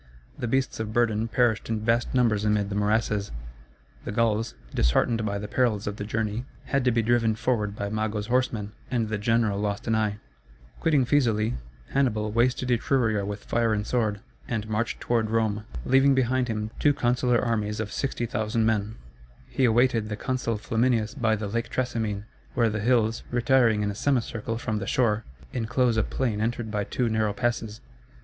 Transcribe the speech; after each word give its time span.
The 0.35 0.47
beasts 0.47 0.79
of 0.79 0.93
burden 0.93 1.27
perished 1.27 1.69
in 1.69 1.81
vast 1.85 2.11
numbers 2.15 2.43
amid 2.43 2.69
the 2.69 2.75
morasses; 2.75 3.29
the 4.03 4.11
Gauls, 4.11 4.55
disheartened 4.73 5.23
by 5.27 5.37
the 5.37 5.47
perils 5.47 5.85
of 5.85 5.97
the 5.97 6.03
journey, 6.03 6.43
had 6.65 6.83
to 6.85 6.91
be 6.91 7.03
driven 7.03 7.35
forward 7.35 7.75
by 7.75 7.87
Mago's 7.89 8.25
horsemen, 8.25 8.71
and 8.89 9.09
the 9.09 9.19
general 9.19 9.59
lost 9.59 9.85
an 9.85 9.93
eye. 9.93 10.17
Quitting 10.79 11.05
Fæsulæ, 11.05 11.53
Hannibal 11.89 12.31
wasted 12.31 12.71
Etruria 12.71 13.23
with 13.23 13.43
fire 13.43 13.73
and 13.75 13.85
sword, 13.85 14.21
and 14.47 14.67
marched 14.67 14.99
toward 14.99 15.29
Rome, 15.29 15.65
leaving 15.85 16.15
behind 16.15 16.47
him 16.47 16.71
two 16.79 16.95
consular 16.95 17.39
armies 17.39 17.79
of 17.79 17.91
60,000 17.91 18.65
men. 18.65 18.95
He 19.49 19.65
awaited 19.65 20.09
the 20.09 20.15
consul 20.17 20.57
Flaminius 20.57 21.13
by 21.13 21.35
the 21.35 21.47
Lake 21.47 21.69
Trasimene, 21.69 22.25
where 22.55 22.71
the 22.71 22.79
hills, 22.79 23.21
retiring 23.29 23.83
in 23.83 23.91
a 23.91 23.93
semicircle 23.93 24.57
from 24.57 24.79
the 24.79 24.87
shore, 24.87 25.25
inclose 25.53 25.95
a 25.95 26.01
plain 26.01 26.41
entered 26.41 26.71
by 26.71 26.85
two 26.85 27.07
narrow 27.07 27.33
passes. 27.33 27.81